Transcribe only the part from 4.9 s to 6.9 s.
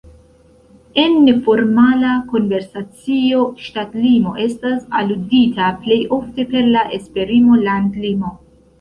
aludita plej ofte per